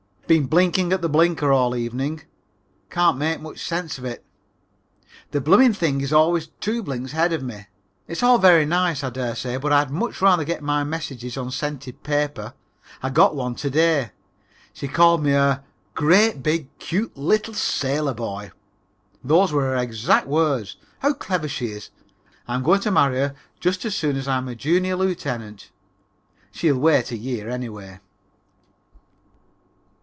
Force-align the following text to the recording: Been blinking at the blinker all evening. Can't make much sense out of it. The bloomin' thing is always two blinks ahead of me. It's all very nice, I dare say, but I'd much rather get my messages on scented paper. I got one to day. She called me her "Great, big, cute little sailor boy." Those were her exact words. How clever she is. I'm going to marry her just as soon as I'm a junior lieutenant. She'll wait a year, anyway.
Been 0.27 0.45
blinking 0.47 0.93
at 0.93 1.01
the 1.01 1.09
blinker 1.09 1.51
all 1.51 1.75
evening. 1.75 2.21
Can't 2.89 3.17
make 3.17 3.41
much 3.41 3.59
sense 3.67 3.95
out 3.95 3.97
of 3.97 4.05
it. 4.05 4.25
The 5.31 5.41
bloomin' 5.41 5.73
thing 5.73 5.99
is 5.99 6.13
always 6.13 6.47
two 6.61 6.81
blinks 6.81 7.11
ahead 7.11 7.33
of 7.33 7.43
me. 7.43 7.67
It's 8.07 8.23
all 8.23 8.37
very 8.37 8.65
nice, 8.65 9.03
I 9.03 9.09
dare 9.09 9.35
say, 9.35 9.57
but 9.57 9.73
I'd 9.73 9.91
much 9.91 10.21
rather 10.21 10.45
get 10.45 10.63
my 10.63 10.85
messages 10.85 11.35
on 11.35 11.51
scented 11.51 12.01
paper. 12.03 12.53
I 13.03 13.09
got 13.09 13.35
one 13.35 13.55
to 13.55 13.69
day. 13.69 14.11
She 14.71 14.87
called 14.87 15.21
me 15.21 15.31
her 15.31 15.65
"Great, 15.95 16.41
big, 16.41 16.69
cute 16.79 17.17
little 17.17 17.53
sailor 17.53 18.13
boy." 18.13 18.51
Those 19.21 19.51
were 19.51 19.63
her 19.63 19.75
exact 19.75 20.27
words. 20.27 20.77
How 20.99 21.11
clever 21.11 21.49
she 21.49 21.71
is. 21.71 21.89
I'm 22.47 22.63
going 22.63 22.79
to 22.81 22.91
marry 22.91 23.17
her 23.17 23.35
just 23.59 23.83
as 23.83 23.95
soon 23.95 24.15
as 24.15 24.29
I'm 24.29 24.47
a 24.47 24.55
junior 24.55 24.95
lieutenant. 24.95 25.71
She'll 26.51 26.79
wait 26.79 27.11
a 27.11 27.17
year, 27.17 27.49
anyway. 27.49 27.99